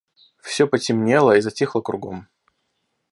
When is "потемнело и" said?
0.65-1.41